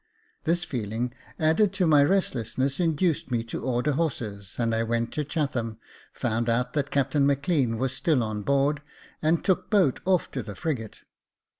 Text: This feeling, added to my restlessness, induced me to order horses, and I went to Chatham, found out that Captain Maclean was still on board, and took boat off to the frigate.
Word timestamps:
This 0.45 0.63
feeling, 0.63 1.13
added 1.39 1.73
to 1.73 1.85
my 1.85 2.03
restlessness, 2.03 2.79
induced 2.79 3.29
me 3.29 3.43
to 3.43 3.61
order 3.63 3.91
horses, 3.91 4.55
and 4.57 4.73
I 4.73 4.81
went 4.81 5.13
to 5.13 5.23
Chatham, 5.23 5.77
found 6.11 6.49
out 6.49 6.73
that 6.73 6.89
Captain 6.89 7.27
Maclean 7.27 7.77
was 7.77 7.93
still 7.93 8.23
on 8.23 8.41
board, 8.41 8.81
and 9.21 9.45
took 9.45 9.69
boat 9.69 9.99
off 10.03 10.31
to 10.31 10.41
the 10.41 10.55
frigate. 10.55 11.01